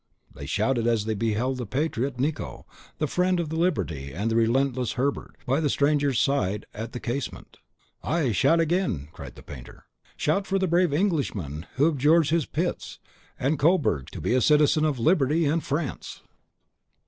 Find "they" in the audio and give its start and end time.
0.33-0.47, 1.05-1.13